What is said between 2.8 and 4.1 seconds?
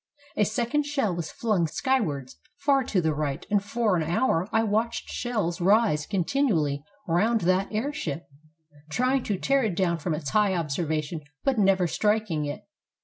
to the right; and for an